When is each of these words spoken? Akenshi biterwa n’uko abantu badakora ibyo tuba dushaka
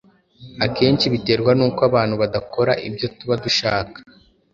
Akenshi 0.65 1.05
biterwa 1.13 1.51
n’uko 1.57 1.81
abantu 1.89 2.15
badakora 2.21 2.71
ibyo 2.87 3.07
tuba 3.17 3.35
dushaka 3.43 3.97